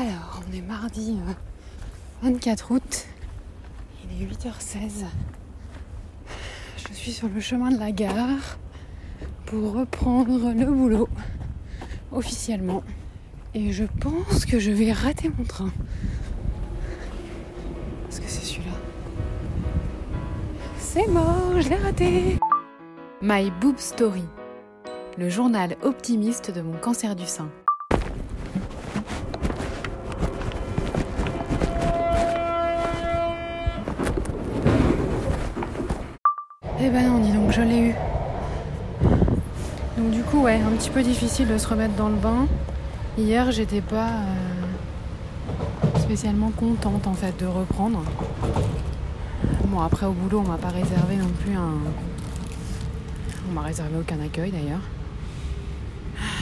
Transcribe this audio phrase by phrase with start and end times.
[0.00, 1.18] Alors, on est mardi
[2.22, 3.06] 24 août.
[4.02, 5.04] Il est 8h16.
[6.88, 8.56] Je suis sur le chemin de la gare
[9.44, 11.06] pour reprendre le boulot
[12.12, 12.82] officiellement.
[13.52, 15.70] Et je pense que je vais rater mon train.
[18.08, 18.78] Est-ce que c'est celui-là
[20.78, 22.38] C'est mort, je l'ai raté
[23.20, 24.24] My Boob Story,
[25.18, 27.50] le journal optimiste de mon cancer du sein.
[36.82, 37.94] Eh ben non, dis donc, je l'ai eu.
[39.98, 42.46] Donc du coup, ouais, un petit peu difficile de se remettre dans le bain.
[43.18, 48.02] Hier, j'étais pas euh, spécialement contente en fait de reprendre.
[49.66, 51.74] Bon, après au boulot, on m'a pas réservé non plus un.
[53.50, 54.80] On m'a réservé aucun accueil d'ailleurs.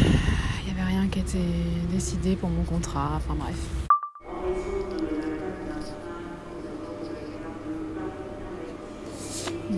[0.00, 1.38] Il n'y avait rien qui était
[1.90, 3.56] décidé pour mon contrat, enfin bref.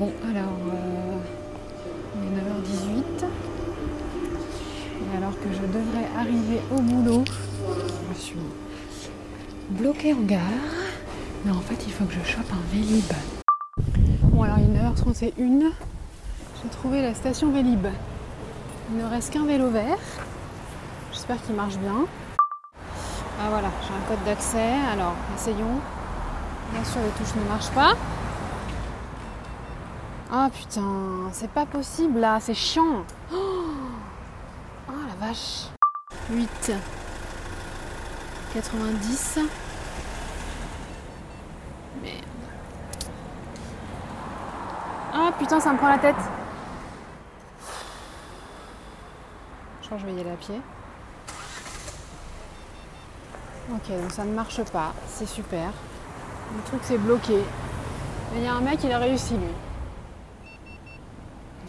[0.01, 1.19] Bon, alors, euh,
[2.17, 3.27] il est 9h18.
[5.03, 7.23] Et alors que je devrais arriver au boulot,
[8.15, 8.39] je suis
[9.69, 10.41] bloquée en gare.
[11.45, 13.13] Mais en fait, il faut que je chope un Vélib.
[14.33, 15.71] Bon, alors il est 9h31.
[16.63, 17.87] J'ai trouvé la station Vélib.
[18.91, 19.99] Il ne reste qu'un vélo vert.
[21.13, 22.07] J'espère qu'il marche bien.
[23.39, 24.73] Ah voilà, j'ai un code d'accès.
[24.95, 25.79] Alors, essayons.
[26.73, 27.99] Bien sûr, les touches ne marchent pas.
[30.33, 33.05] Ah putain, c'est pas possible là, c'est chiant.
[33.35, 33.37] Oh,
[34.89, 35.67] oh la vache.
[36.31, 36.73] 8.
[38.55, 39.41] 90.
[42.01, 42.15] Merde.
[45.13, 46.15] Ah putain, ça me prend la tête.
[49.83, 50.61] Je crois que je vais y aller à pied.
[53.73, 55.73] Ok, donc ça ne marche pas, c'est super.
[56.57, 57.43] Le truc c'est bloqué.
[58.33, 59.51] Mais il y a un mec, il a réussi lui.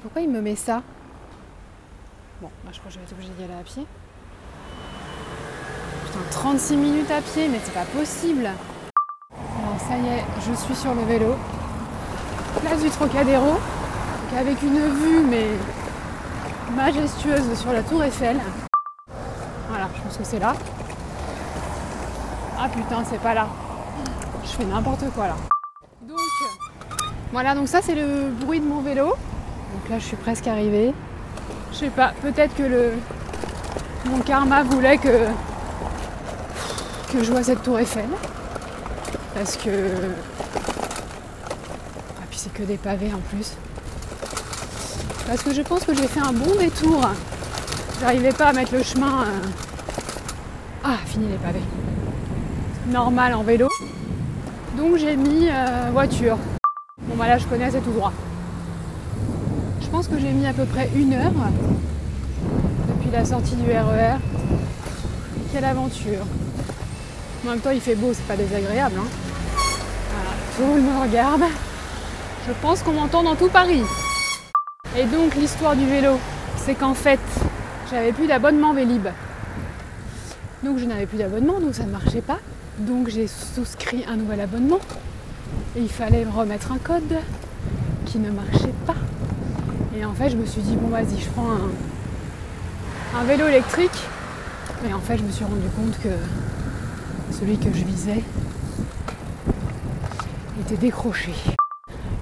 [0.02, 0.82] Pourquoi il me met ça
[2.42, 3.86] Bon, je crois que je vais être obligée d'y aller à pied.
[6.06, 8.46] Putain, 36 minutes à pied, mais c'est pas possible.
[8.46, 11.36] Alors ça y est, je suis sur le vélo.
[12.62, 13.46] Place du Trocadéro.
[13.46, 15.46] Donc avec une vue, mais
[16.76, 18.40] majestueuse sur la tour Eiffel.
[19.70, 20.56] Voilà, je pense que c'est là.
[22.58, 23.48] Ah putain, c'est pas là.
[24.44, 25.36] Je fais n'importe quoi là.
[26.02, 26.18] Donc,
[27.32, 29.16] voilà, donc ça c'est le bruit de mon vélo.
[29.74, 30.94] Donc là, je suis presque arrivée.
[31.72, 32.94] Je sais pas, peut-être que le
[34.06, 35.28] mon karma voulait que
[37.12, 38.10] que je vois cette tour Eiffel.
[39.34, 39.70] Parce que
[42.18, 43.54] ah puis c'est que des pavés en plus.
[45.28, 47.02] Parce que je pense que j'ai fait un bon détour.
[48.02, 49.24] J'arrivais pas à mettre le chemin.
[49.24, 49.48] Euh,
[50.84, 51.62] ah, fini les pavés.
[52.88, 53.70] Normal en vélo.
[54.78, 56.38] Donc j'ai mis euh, voiture.
[57.04, 58.14] Bon bah là je connais, c'est tout droit.
[60.02, 61.32] Pense que j'ai mis à peu près une heure
[62.88, 64.16] depuis la sortie du RER.
[65.54, 66.26] Quelle aventure.
[67.46, 68.96] En même temps il fait beau, c'est pas désagréable.
[68.98, 69.08] Hein.
[70.10, 71.44] Voilà, tout le monde regarde.
[72.48, 73.84] Je pense qu'on m'entend dans tout Paris.
[74.98, 76.18] Et donc l'histoire du vélo,
[76.58, 77.20] c'est qu'en fait,
[77.92, 79.08] j'avais plus d'abonnement Vélib.
[80.64, 82.40] Donc je n'avais plus d'abonnement, donc ça ne marchait pas.
[82.80, 84.80] Donc j'ai souscrit un nouvel abonnement.
[85.76, 87.20] Et il fallait me remettre un code
[88.08, 88.96] qui ne marchait pas.
[89.96, 91.50] Et en fait, je me suis dit, bon, vas-y, je prends
[93.16, 93.92] un, vélo électrique.
[94.88, 96.10] Et en fait, je me suis rendu compte que
[97.34, 98.24] celui que je visais
[100.62, 101.34] était décroché.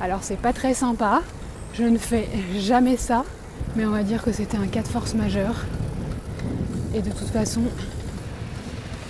[0.01, 1.21] Alors, c'est pas très sympa.
[1.73, 3.23] Je ne fais jamais ça.
[3.75, 5.55] Mais on va dire que c'était un cas de force majeure.
[6.95, 7.61] Et de toute façon,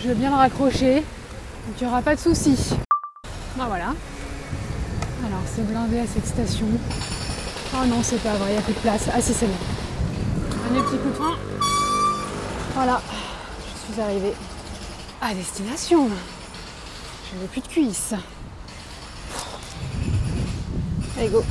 [0.01, 0.95] je vais bien le raccrocher.
[0.95, 2.57] Donc il n'y aura pas de souci.
[3.57, 3.93] Ben voilà.
[5.25, 6.67] Alors c'est blindé à cette station.
[7.71, 9.09] Oh non, c'est pas vrai, il n'y a plus de place.
[9.13, 9.53] Ah si, c'est bon.
[10.71, 11.37] Un petit coup de frein.
[12.73, 13.01] Voilà,
[13.87, 14.33] je suis arrivée
[15.21, 16.09] à destination.
[17.31, 18.13] Je n'ai plus de cuisses.
[21.17, 21.43] Allez, go.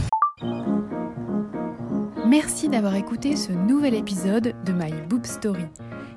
[2.26, 5.66] Merci d'avoir écouté ce nouvel épisode de My Boob Story.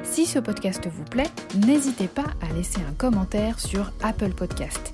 [0.03, 1.29] Si ce podcast vous plaît,
[1.65, 4.93] n'hésitez pas à laisser un commentaire sur Apple Podcast.